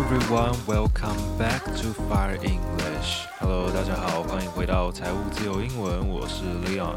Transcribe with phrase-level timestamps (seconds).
[0.00, 3.26] everyone, welcome back to Fire English.
[3.38, 6.96] Hello，大家好，欢迎回到财务自由英文，我是 Leon。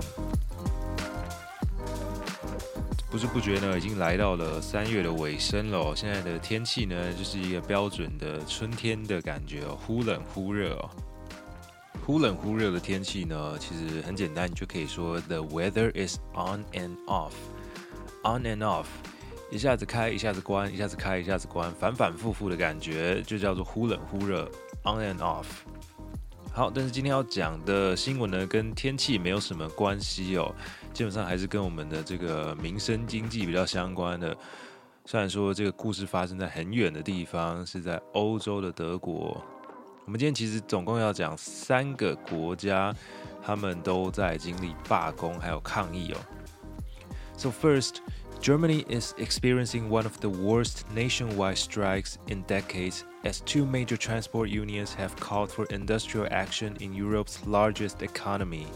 [3.12, 5.94] 不知不觉呢，已经来到了三月的尾声了。
[5.94, 10.90] 现在的天气呢，就是一个标准的春天的感觉哦，忽冷忽热哦。
[12.06, 18.86] 忽冷忽热的天气呢，其实很简单，你就可以说 The weather is on and off，on and off。
[19.52, 24.50] 一下子开，一下子关，一下子开，一下子关，反反复复的感觉，就叫做忽冷忽热
[24.84, 25.46] ，on and off。
[26.52, 30.54] 好，但是今天要讲的新闻呢，跟天气没有什么关系哦，
[30.94, 34.36] 基本上还是跟我们的这个民生经济比较相关的。
[35.06, 39.40] 虽然说这个故事发生在很远的地方，是在欧洲的德国。
[40.06, 42.94] 我们今天其实总共要讲三个国家，
[43.42, 46.18] 他们都在经历罢工还有抗议哦。
[47.36, 47.96] So first.
[48.43, 54.49] Germany is experiencing one of the worst nationwide strikes in decades as two major transport
[54.49, 58.67] unions have called for industrial action in Europe's largest economy.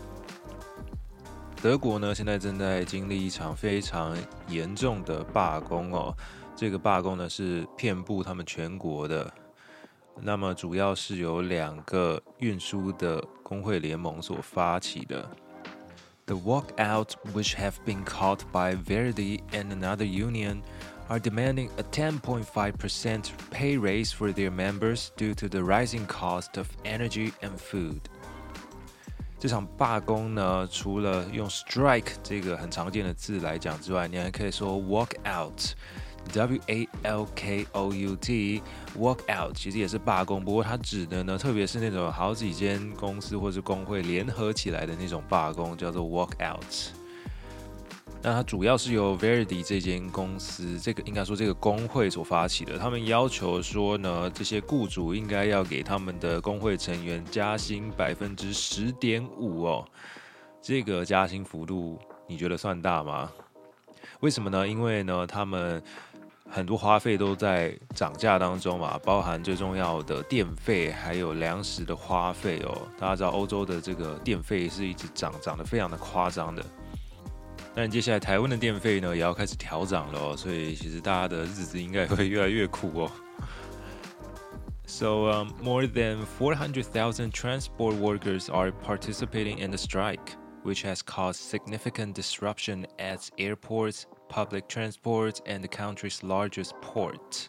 [1.62, 4.16] 德国呢，现在正在经历一场非常
[4.48, 6.12] 严重的罢工哦。
[6.56, 9.32] 这个罢工呢，是遍布他们全国的。
[10.20, 15.30] 那么主要是由两个运输的工会联盟所发起的。
[16.26, 20.62] The walkout, which have been called by Verdi and another union,
[21.08, 26.68] are demanding a 10.5% pay raise for their members due to the rising cost of
[26.84, 28.00] energy and food.
[29.38, 35.74] 这场罢工呢，除了用 strike 这个很常见的字来讲之外，你还可以说 walk out。
[36.33, 46.65] W A L K O U T，walk out 其实也是罢工，不过它指的呢，特别是那种好几间公司或是工会联合起来的那种罢工，叫做 walk out。
[48.21, 52.77] 那它主要是由 Verdi 这间公司，这个应该说这个工会所发起的。
[52.77, 59.85] 他们要求说呢，这些雇主应该要给他们的工会成员加薪百分之十点五哦。
[60.61, 63.31] 这个加薪幅度你觉得算大吗？
[64.21, 64.67] 为什么呢？
[64.67, 65.81] 因为呢，他们
[66.49, 72.87] 很多花费都在涨价当中嘛，包含最重要的电费，还有粮食的花费哦。
[72.97, 76.65] 大家知道欧洲的这个电费是一直涨，涨得非常的夸张的。
[77.75, 83.11] 但接下来台湾的电费呢，也要开始调涨了哦，所以其实大家的日子应该会越来越苦哦。
[84.87, 92.13] So, um, more than 400,000 transport workers are participating in the strike, which has caused significant
[92.13, 94.05] disruption at airports.
[94.29, 97.47] Public transport and the country's largest port。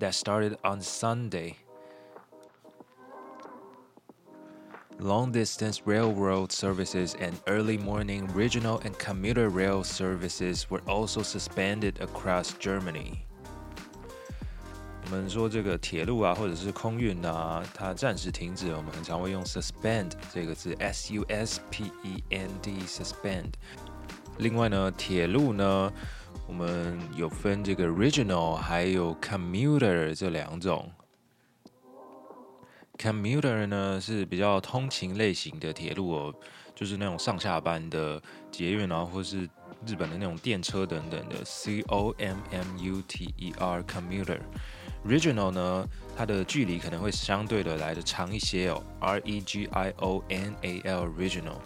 [0.00, 1.56] that started on Sunday.
[4.99, 12.53] Long-distance railroad services and early morning regional and commuter rail services were also suspended across
[12.59, 13.25] Germany.
[15.05, 18.73] 我们说这个铁路啊，或者是空运啊，它暂时停止。
[18.73, 21.23] 我们很常会用 suspend 这个字，S-U-S-P-E-N-D，suspend。
[24.37, 25.91] 另外呢，铁路呢，
[26.47, 30.89] 我们有分这个 regional 还有 commuter 这两种。
[32.98, 36.34] Commuter 呢是比较通勤类型的铁路哦，
[36.74, 39.48] 就是那种上下班的捷运啊，或是
[39.86, 41.36] 日本的那种电车等等的。
[41.44, 44.40] C O M M U T E R commuter。
[45.06, 48.82] Regional 呢，它的距离可能会相对的来的长一些哦。
[48.98, 51.58] R E G I O N A L regional。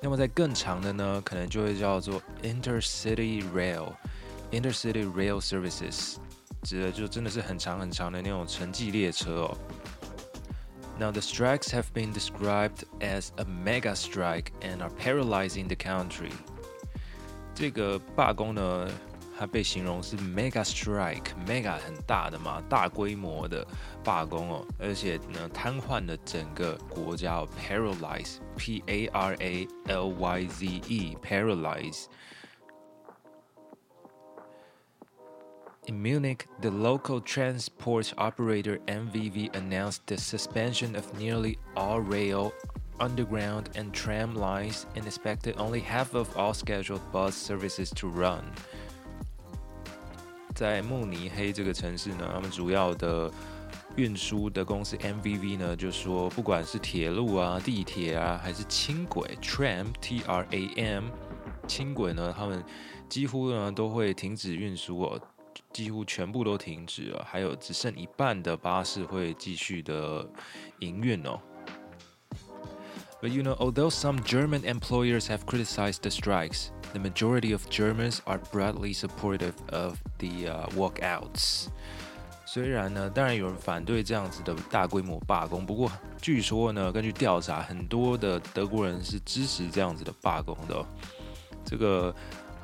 [0.00, 3.92] 那么在更长的呢，可能就会叫做 Intercity Rail。
[4.52, 6.14] Intercity Rail Services
[6.62, 9.58] 指的就真的是很长很长的那种城际列车哦。
[10.99, 16.31] Now, the strikes have been described as a mega strike and are paralyzing the country.
[17.55, 18.87] 这个罢工呢，
[19.37, 23.65] 它被形容是 mega strike，mega 很大的嘛，大规模的
[24.03, 32.05] 罢工哦，而且呢，瘫痪了整个国家哦，paralyze，p a r a l y z e，paralyze。
[35.87, 42.51] In Munich, the local transport operator MVV announced the suspension of nearly all rail,
[42.99, 48.43] underground, and tram lines and expected only half of all scheduled bus services to run.
[50.53, 53.31] 在慕尼黑这个城市呢，他们主要的
[53.95, 61.05] 运输的公司 MVV 呢，就说不管是铁路啊、地铁啊，还是轻轨 （tram, T-R-A-M），
[61.67, 62.63] 轻轨呢，他们
[63.09, 65.19] 几乎呢都会停止运输哦，
[65.75, 70.27] 几乎全部都停止了，还有只剩一半的巴士会继续的
[70.79, 71.39] 营运哦。
[73.21, 76.69] But you know, although some German employers have criticized the strikes.
[76.93, 81.67] The majority of Germans are broadly supportive of the walkouts.
[82.45, 85.89] 虽然呢，当然有人反对这样子的大规模罢工，不过
[86.21, 90.85] 据说呢，根据调查，很多的德国人是支持这样子的罢工的哦。
[91.63, 92.13] 这个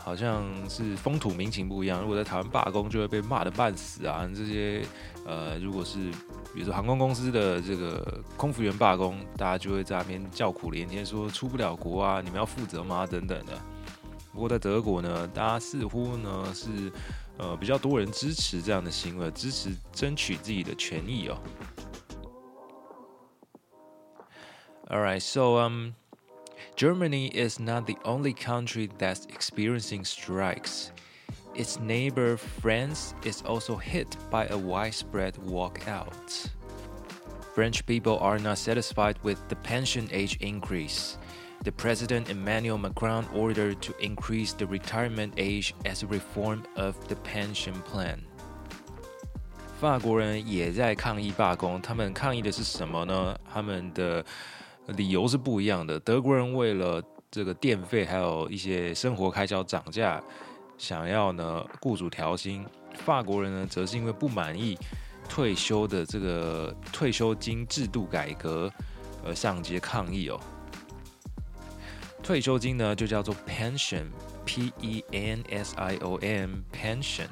[0.05, 2.01] 好像是风土民情不一样。
[2.01, 4.29] 如果在台湾罢工，就会被骂得半死啊。
[4.35, 4.85] 这些
[5.25, 6.11] 呃，如果是
[6.53, 13.07] 比如说航空公司的这个空服员罢工，大家就会在那边叫苦连天，说出不了国啊，你们要负责吗？
[13.07, 13.53] 等等的。
[14.33, 16.91] 不过在德国呢，大家似乎呢是
[17.39, 21.39] 呃比较多人支持这样的行为，支持争取自己的权益哦。
[24.89, 25.93] Alright, so um,
[26.76, 30.92] Germany is not the only country that's experiencing strikes.
[31.56, 36.50] Its neighbor France is also hit by a widespread walkout.
[37.56, 41.18] French people are not satisfied with the pension age increase.
[41.64, 47.16] The President Emmanuel Macron ordered to increase the retirement age as a reform of the
[47.16, 48.20] pension plan.
[49.82, 53.36] 法国人也在抗议罢工，他们抗议的是什么呢？
[53.52, 54.24] 他们的
[54.89, 55.99] 理由是不一样的。
[56.01, 60.23] 德国人为了这个电费还有一些生活开销涨价，
[60.77, 62.65] 想要呢雇主调薪；
[63.05, 64.77] 法国人呢则是因为不满意
[65.29, 68.71] 退休的这个退休金制度改革
[69.25, 70.39] 而上街抗议哦。
[72.23, 77.27] 退休金呢，就叫做 pension，p e n s i o n，pension。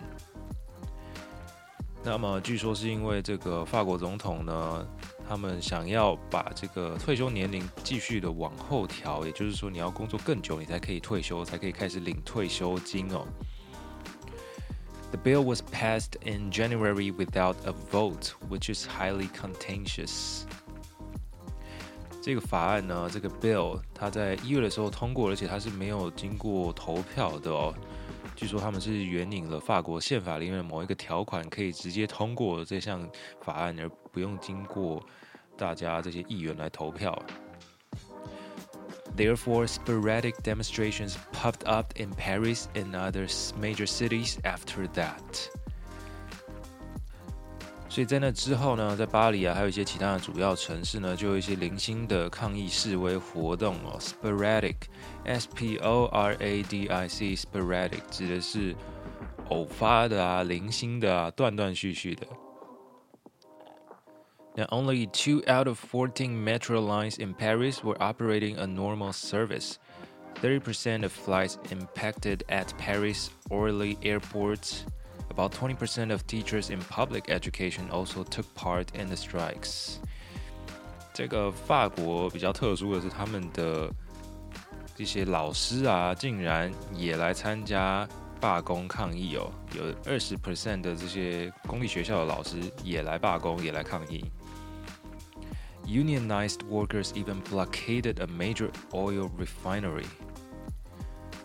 [2.03, 4.87] 那么据说是因为这个法国总统呢，
[5.31, 13.25] 他们想要把这个退休年龄继续的往后调，也就是说你要工作更久，你才可以退休，才可以开始领退休金哦。
[15.13, 20.43] The bill was passed in January without a vote, which is highly contentious.
[22.21, 27.73] 这个法案呢，这个 bill，它在一月的时候通过，而且它是没有经过投票的哦。
[28.41, 33.07] 据说他们是援引了法国宪法里面的某一个条款，可以直接通过这项
[33.43, 35.05] 法案，而不用经过
[35.59, 37.23] 大家这些议员来投票。
[39.15, 43.29] Therefore, sporadic demonstrations popped up in Paris and other
[43.61, 45.60] major cities after that.
[47.90, 53.98] 所以在那之后呢，在巴黎啊，还有一些其他的主要城市呢，就有一些零星的抗议示威活动哦。
[54.00, 58.76] Sporadic，S P O R A D I C，sporadic 指的是
[59.50, 62.26] 偶发的啊，零星的啊，断断续续的。
[64.58, 69.76] Now only two out of fourteen metro lines in Paris were operating a normal service.
[70.42, 74.86] Thirty percent of flights impacted at Paris Orly airports.
[75.31, 79.99] About twenty percent of teachers in public education also took part in the strikes。
[81.15, 83.91] 这个法国比较特殊的是，他们的
[84.97, 88.07] 这些老师啊，竟然也来参加
[88.41, 89.51] 罢工抗议哦。
[89.75, 94.25] 有二十 percent 的这些公立学校的老师也来罢工，也来抗议。
[95.87, 100.07] Unionized workers even blockaded a major oil refinery。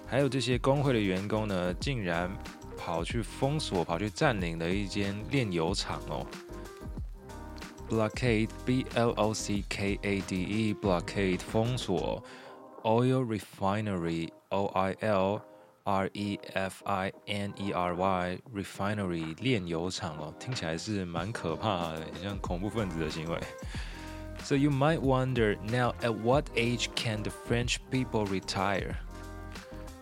[0.08, 2.30] 还有这些工会的员工呢，竟然。
[2.85, 6.27] 跑去封锁、跑去占领了一间炼油厂哦。
[7.89, 12.23] Blockade，B L O C K A D E，blockade 封锁。
[12.83, 15.43] Oil refinery，O I L
[15.85, 23.39] R E F I N E R Y，refinery 炼油厂哦，听起来是蛮可怕的，像恐怖分子的行为。
[24.43, 28.95] So you might wonder now at what age can the French people retire?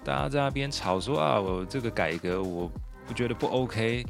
[0.03, 2.69] 大家在那边吵说啊，我这个改革我
[3.07, 4.05] 不觉得不 OK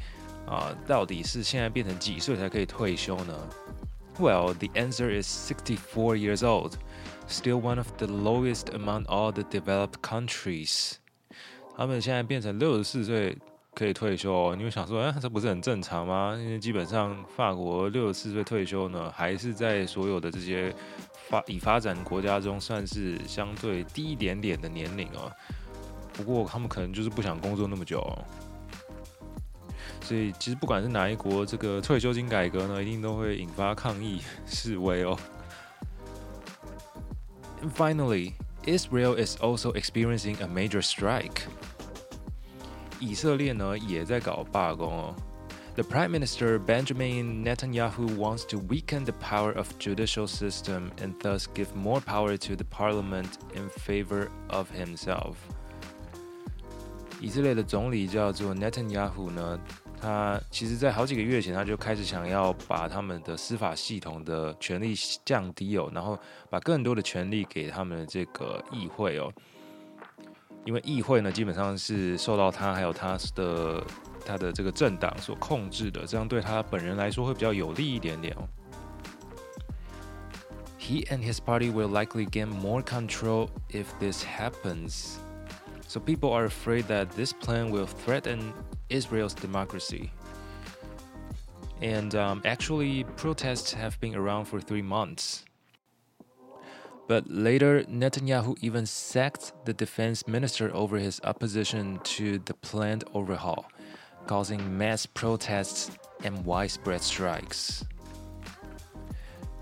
[0.46, 3.34] 啊，到底是现在变成几岁才可以退休呢
[4.18, 6.72] ？Well, the answer is sixty-four years old,
[7.28, 10.94] still one of the lowest among all the developed countries.
[11.76, 13.36] 他们现在变成六十四岁
[13.74, 16.36] 可以退休，你会想说，哎，这不是很正常吗？
[16.38, 20.72] 因为基本上法国六十四岁退休呢，还是在所有的这些
[21.28, 25.32] 发已发展国家中算是相对低一点点的年龄哦。
[26.13, 28.25] 不过他们可能就是不想工作那么久哦。
[30.01, 35.17] 所以其实不管是哪一国，这个退休金改革呢，一定都会引发抗议示威哦。
[37.61, 41.41] And finally, Israel is also experiencing a major strike.
[42.99, 45.15] 以色列呢也在搞罢工哦。
[45.75, 51.67] The Prime Minister Benjamin Netanyahu wants to weaken the power of judicial system and thus give
[51.73, 55.35] more power to the parliament in favor of himself.
[57.20, 59.58] 以色列的总理叫做 Netanyahu 呢。
[60.00, 64.94] 他其实，在好几个月前，他就开始想要把他们的司法系统的权力
[65.24, 66.18] 降低哦，然后
[66.50, 69.32] 把更多的权力给他们的这个议会哦，
[70.66, 73.82] 因为议会呢，基本上是受到他还有他的
[74.26, 78.46] 他的这个政党所控制的，这样对他本人来说会比较有利一点点哦。
[80.78, 85.14] He and his party will likely gain more control if this happens.
[85.87, 88.53] So people are afraid that this plan will threaten
[88.89, 90.11] Israel's democracy.
[91.81, 95.45] And um, actually, protests have been around for three months.
[97.07, 103.65] But later, Netanyahu even sacked the defense minister over his opposition to the planned overhaul,
[104.27, 105.89] causing mass protests
[106.23, 107.83] and widespread strikes.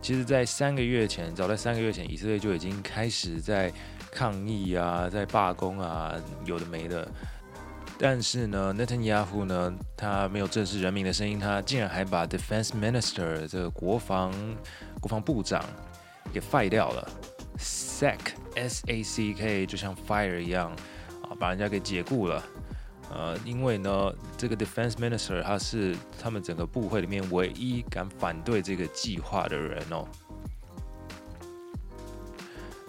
[0.01, 3.71] 其实，在三个月前，早在三个月前，以色列就已经开始在
[4.12, 6.14] 抗议啊，在罢工啊，
[6.44, 7.10] 有的没的。
[7.98, 14.32] 但是呢，Netanyahu 呢，他没有正视人民的声音，他竟然还把 Defense Minister 这个国防
[15.00, 15.64] 国防部长
[16.32, 17.08] 给 fire 掉了
[17.58, 18.18] ，sack
[18.56, 20.72] S A C K 就像 fire 一样
[21.22, 22.42] 啊，把人家给解雇了。
[23.14, 30.08] 呃，因为呢，这个 Defense Minister 他是他们整个部会里面唯一敢反对这个计划的人哦。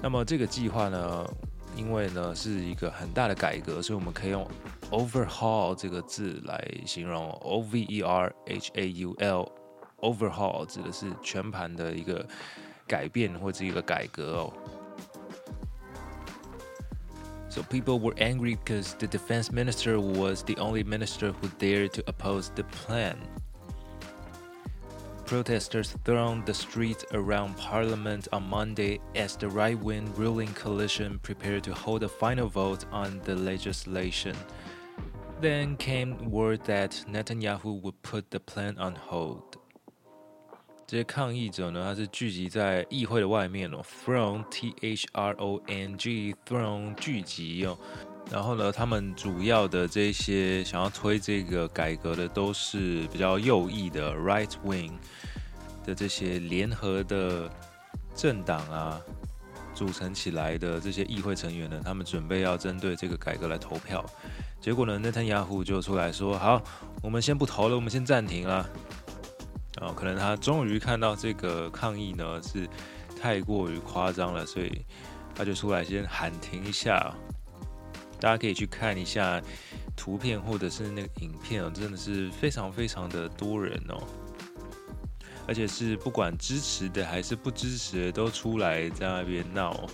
[0.03, 1.29] 那么这个计划呢，
[1.77, 4.47] 因为呢是一个很大的改革，所以我们可以用
[4.91, 12.27] overhaul 这个字来形容，O V E R H A U L，overhaul 指的是全盘的一个
[12.87, 14.53] 改变或者一个改革哦。
[17.51, 22.51] So people were angry because the defense minister was the only minister who dared to oppose
[22.55, 23.17] the plan.
[25.27, 31.75] Protesters thronged the streets around Parliament on Monday as the right-wing ruling coalition prepared to
[31.75, 34.35] hold a final vote on the legislation.
[35.41, 39.59] Then came word that Netanyahu would put the plan on hold.
[40.87, 47.77] 这些抗议者呢，他是聚集在议会的外面哦，throng T H R O N G throng 聚集哦。
[48.32, 54.92] 然后呢，他们主要的这些想要推这个改革的，都是比较右翼的 right wing
[55.86, 57.48] 的这些联合的
[58.16, 59.00] 政党啊，
[59.76, 64.04] 组成起来的这些议会成员呢，他们准备要针对这个改革来投票。
[64.60, 66.60] 结果呢，内塔尼亚胡就出来说：“好，
[67.04, 68.68] 我们先不投了，我们先暂停了。”
[69.82, 72.68] 哦，可能他终于看到这个抗议呢是
[73.22, 74.86] 太过于夸张了，所以
[75.36, 77.14] 他就出来先喊停一下。
[78.23, 79.41] 大家可以去看一下
[79.97, 84.03] 图片或者是那个影片哦，真的是非常非常的多人哦，
[85.47, 89.89] 而且是不管支持的还是不支持的都出来在那边闹。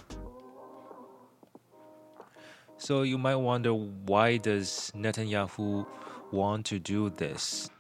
[2.77, 5.87] So you might wonder why does Netanyahu
[6.33, 7.71] want to do this?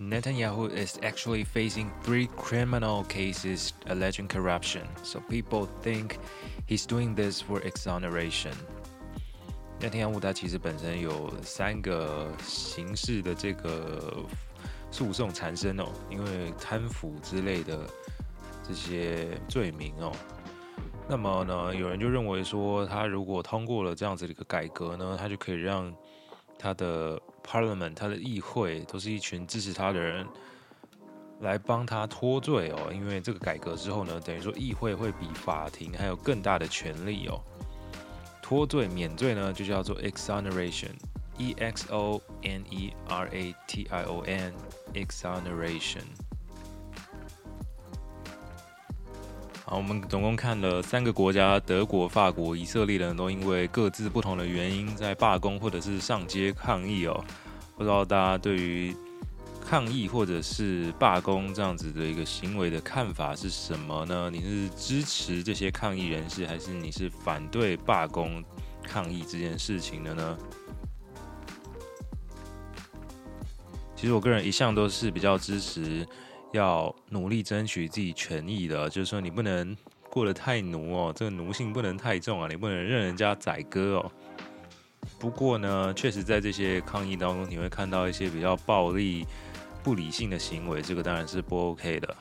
[0.00, 6.18] Netanyahu is actually facing three criminal cases alleging corruption, so people think
[6.66, 8.52] he's doing this for exoneration.
[9.83, 14.23] 内塔尼亚胡他其实本身有三个刑事的这个
[14.89, 17.77] 诉讼缠身哦，因为贪腐之类的
[18.65, 20.09] 这些罪名哦。
[21.05, 25.93] 那么呢，有人就认为说，他如果通过了这样子的一个改革呢，他就可以让
[26.57, 30.25] 他的 Parliament，他的议会都是一群支持他的人
[31.41, 32.89] 来帮他脱罪哦。
[32.93, 37.43] 因为这个改革之后呢，等于说议会会比法庭还有更大的权力哦。
[38.53, 46.03] 脱罪免罪呢，就叫做 exoneration，e x o n e r a t i o n，exoneration。
[49.65, 57.25] 好，我们总共看了三个国家，德国、法国、以色列人都因为各自不同的原因在罢工或者是上街抗议哦。
[57.75, 58.95] 不知道大家对于
[59.63, 64.29] 抗议或者是罢工这样子的一个行为的看法是什么呢？
[64.29, 68.43] 你是支持这些抗议人士，还是你是反对罢工
[68.83, 70.37] 抗议这件事情的呢？
[73.95, 76.05] 其实我个人一向都是比较支持
[76.51, 79.75] 要努力争取自己权益的，就是说你不能
[80.09, 84.11] 过得太奴哦，这个奴性不能太重啊，你不能任人家宰割哦。
[85.17, 89.25] 不过呢，确实在这些抗议当中，你会看到一些比较暴力、
[89.83, 92.15] 不理性的行为，这个当然是不 OK 的。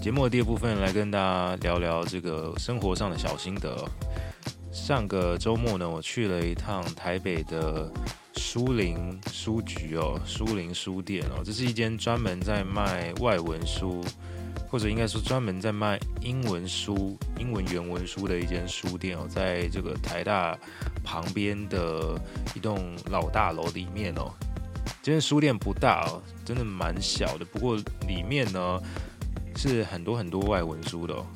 [0.00, 3.88] 节目的第二部分来跟大家聊聊这个生活上的小心得。
[4.72, 7.92] 上个周末呢，我去了一趟台北的
[8.50, 14.02] 书林书局哦，书林书店哦，这是一间专门在卖外文书，
[14.70, 20.58] 或者应该说专门在卖英文书、英文原文书的一间书店哦，在这个台大
[21.04, 22.18] 旁边的
[22.54, 24.32] 一栋老大楼里面哦。
[25.02, 27.76] 这间书店不大哦，真的蛮小的，不过
[28.06, 28.80] 里面呢。
[29.56, 31.26] 是很多很多外文书的哦，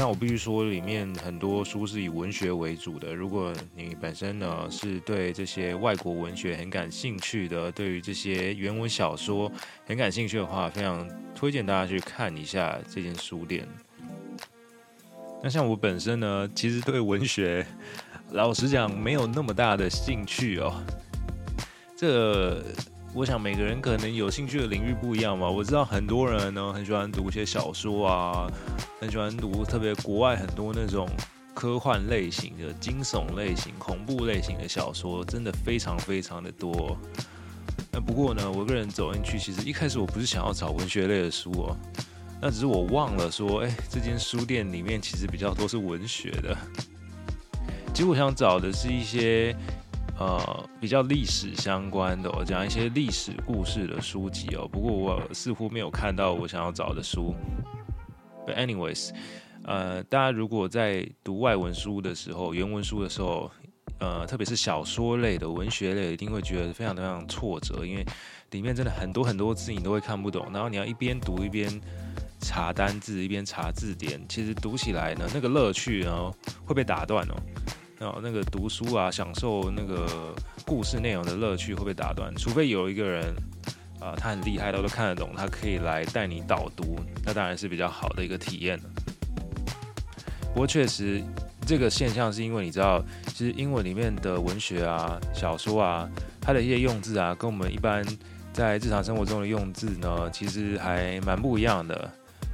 [0.00, 3.14] 那我必须说，里面很多书是以文学为主的。
[3.14, 9.52] 如果你本身呢是对这些外国文学很感兴趣的，对于这些原文小说
[9.84, 13.68] 很感兴趣的话，非常推荐大家去看一下这间书店。
[15.42, 17.66] 那像我本身呢，其实对文学，
[18.30, 20.82] 老实讲没有那么大的兴趣哦。
[21.94, 22.64] 这。
[23.12, 25.48] 我想每个人可能有兴趣的领域不一样嘛。
[25.48, 28.46] 我知道很多人呢很喜欢读一些小说啊，
[29.00, 31.08] 很喜欢读特别国外很多那种
[31.52, 36.96] 科幻类型的、惊悚类型、恐怖类型的小说，真的非常非常的多。
[37.90, 41.76] 那不过呢，我个人走进去，其实一开始我不是想要找文学类的书哦，
[42.40, 46.56] 那只是我忘了说，哎，这间书店里面其实比较多是文学的。
[47.92, 49.54] 其实我想找的是一些。
[50.20, 54.68] 呃，比较历史相关的，我讲一些历史故事的书籍哦。
[54.68, 57.34] 不过我似乎没有看到我想要找的书。
[58.46, 59.12] But anyways，
[59.64, 63.50] 呃，大家如果在读外文书的时候，原文书的时候，
[63.98, 68.04] 呃，特别是小说类的文学类，一定会觉得非常非常挫折，因为
[68.50, 71.80] 里面真的很多很多字你都会看不懂，然后你要一边读一边
[72.40, 76.30] 查单字，一边查字典，其实读起来呢，那个乐趣呢
[76.66, 77.34] 会被打断哦。
[78.00, 80.34] 哦，那个读书啊，享受那个
[80.64, 83.34] 故事内容的乐趣会被打断，除非有一个人
[84.00, 88.80] 啊、他很厉害，他都看得懂，他可以来带你导读，那当然是比较好的一个体验。
[90.54, 91.22] 不过确实，
[91.66, 96.08] 这个现象是因为你知道，其实英文里面的文学啊、小说啊，
[96.40, 98.02] 它的一些用字啊，跟我们一般
[98.50, 102.10] 在日常生活中的用字呢，其实还蛮不一样的。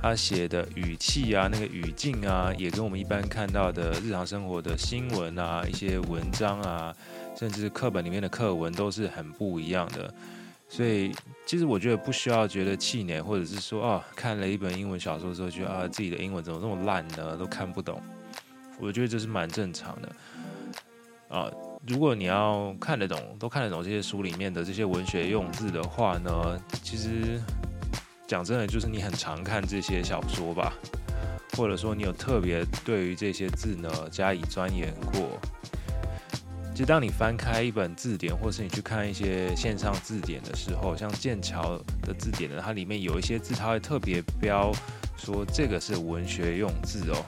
[0.08, 6.94] 他写的语气啊，那个语境啊，也跟我们一般看到的日常生活的新闻啊、一些文章啊，
[7.36, 10.14] 甚至课本里面的课文都是很不一样的。
[10.68, 11.12] 所以，
[11.44, 17.36] 其实我觉得不需要觉得气馁，或者是说啊，看了一本英文小说之后，觉得啊，自己的英文怎么这么烂呢？
[17.36, 18.00] 都看不懂。
[18.78, 20.08] 我觉得这是蛮正常的。
[21.28, 21.50] 啊，
[21.84, 27.42] 如果你要看得懂，都看得懂这些书里面的这些文学用字的话呢，其实。
[28.26, 30.72] 讲真的，就是你很常看这些小说吧，
[31.56, 35.38] 或者说你有特别对于这些字呢加以钻研过。
[36.72, 44.70] 其实当你翻开一本字典，或是你去看一些线上字典的时候，像剑桥的字典呢，它里面有一些字，它会特别标
[45.16, 47.24] 说这个是文学用字哦，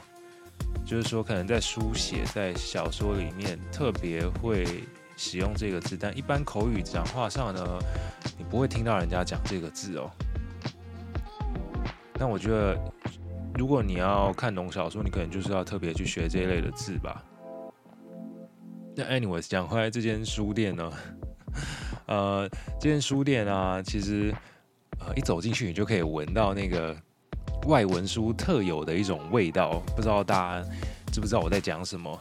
[0.84, 4.66] 就是说可能在书写在小说里面特别会
[5.16, 7.78] 使用这个字，但一般口语讲话上呢，
[8.36, 10.10] 你不会听到人家讲这个字哦。
[12.18, 12.76] 那我觉得，
[13.54, 17.22] 如果你要看懂小说，你可能就是要特别去学这一类的字吧。
[18.96, 20.92] 那 anyways，讲回来这间书店呢，
[22.06, 22.48] 呃，
[22.80, 24.34] 这间书店啊，其实
[24.98, 26.96] 呃一走进去，你就可以闻到那个
[27.68, 29.80] 外文书特有的一种味道。
[29.94, 30.68] 不知道大家
[31.12, 32.20] 知不知道我在讲什么？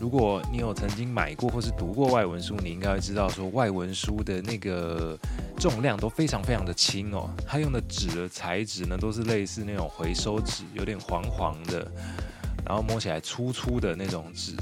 [0.00, 5.16] 如果你有曾经买过或是读过外文书，你应该知道说，外文书的那个
[5.58, 7.30] 重量都非常非常的轻哦。
[7.46, 11.90] 它用的纸的材质呢，都是类似那种回收纸，有点黄黄的，
[12.66, 14.54] 然后摸起来粗粗的那种纸。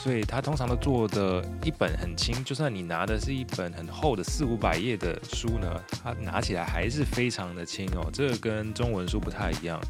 [0.00, 8.08] 所以它通常都做的一本很轻，就算你拿的是一本很厚的四五百页的书呢，它拿起来还是非常的轻哦。
[8.12, 9.80] 这个跟中文书不太一样。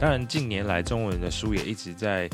[0.00, 2.28] 当然，近年来中文的书也一直在。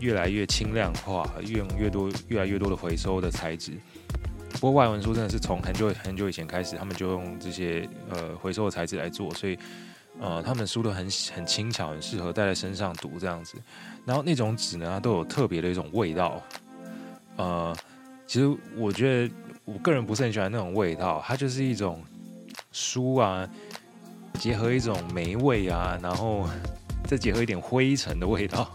[0.00, 3.72] 越来越轻量化，越用越多，越来越多的回收的材质。
[4.60, 9.58] 不过外文书真的是从很久很久以前开始，他们就用这些呃回收的材质来做，所以
[10.20, 13.56] 呃他们书都很很轻巧，很适合带在身上读这样子。
[14.04, 16.42] 然后那种纸呢，它都有特别的一种味道。
[17.36, 17.74] 呃，
[18.26, 22.04] 其实我觉得我个人不是很喜欢那种味道，它就是一种
[22.70, 23.48] 书啊，
[24.34, 26.46] 结合一种霉味啊，然后
[27.08, 28.70] 再结合一点灰尘的味道。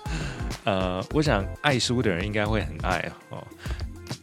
[0.64, 3.46] 呃，我想爱书的人应该会很爱哦。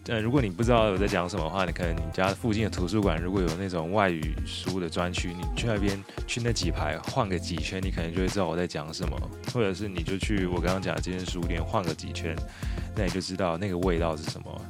[0.07, 9.17] 呃，如果你不知道我在讲什么的话，你可能你家附近的图书馆如果有那种外语书的专区，你去那边去那几排晃个几圈，你可能就会知道我在讲什么。
[9.53, 12.35] 或者是你就去我刚刚讲的这间书店晃个几圈，
[12.97, 14.61] 那你就知道那个味道是什么。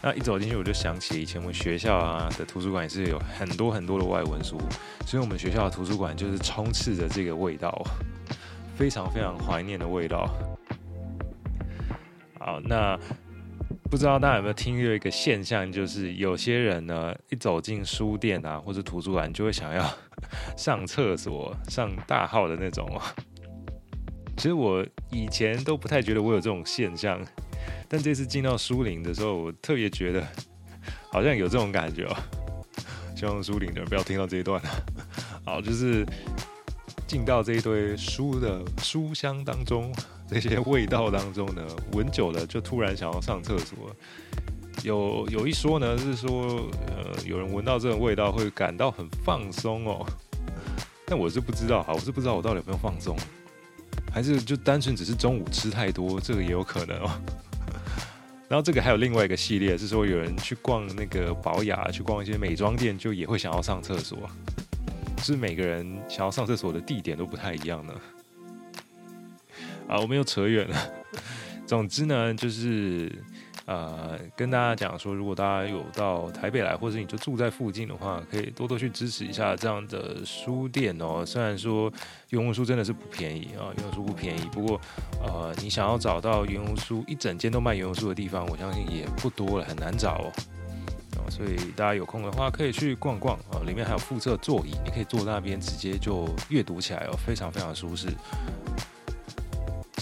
[0.00, 4.56] 那一走进去，我就想起以前我们学校啊的图书馆也是有很多很多的外文书，
[5.04, 7.84] 所以我们学校的图书馆就是充斥着这个味道，
[8.76, 10.32] 非常非常怀念的味道。
[12.38, 12.96] 好，那。
[13.96, 19.90] 不知道大家有没有听过一个现象，就是有些人呢，一走进书店啊或者图书馆，就会想要
[20.54, 22.86] 上厕所、上大号的那种。
[24.36, 27.18] 其实我以前都不太觉得我有这种现象，
[27.88, 30.22] 但这次进到书林的时候，我特别觉得
[31.10, 32.14] 好像有这种感觉哦。
[33.16, 34.60] 希望书林的人不要听到这一段。
[35.42, 36.04] 好，就是
[37.06, 39.90] 进到这一堆书的书香当中。
[40.30, 41.62] 这些味道当中呢，
[41.92, 43.94] 闻久了就突然想要上厕所。
[44.82, 50.06] 有有一说呢，是说呃，有人闻到这种味道会感到很放松哦。
[51.06, 53.16] 但我是不知道哈，我是不知道我到底有没有放松，
[54.12, 57.10] 还是就单纯只是中午吃太多，这个也有可能哦。
[58.48, 64.18] 然后这个还有另外一个系列，是说有人去逛那个宝雅，去逛一些美妆店，就也会想要上厕所。
[65.22, 67.92] 是每个人想要上厕所的地点都不太一样呢。
[69.88, 70.76] 啊，我们又扯远了。
[71.66, 73.10] 总之呢，就是
[73.64, 81.24] 呃，跟大家讲说，如果大家有到台北来，或者你就住在附近的话，可以多多去支持一下这样的书店哦。
[81.26, 81.92] 虽然说
[82.30, 84.80] 原文书真的是不便宜啊，原文书不便宜，不过
[85.20, 90.32] 呃，你想要找到原文书一整间都卖原文书的地方，我相信也不多了，很难找哦。
[91.28, 98.06] 所以大家有空的话可以去逛逛啊，里面还有附设座椅，你可以坐在那边直接就阅读起来哦，非常非常舒适。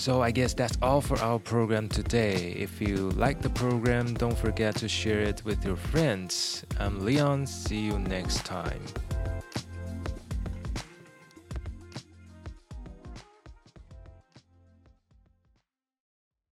[0.04, 2.52] So I guess that's all for our program today.
[2.58, 6.62] If you like the program, don't forget to share it with your friends.
[6.78, 7.46] I'm Leon.
[7.46, 8.82] See you next time.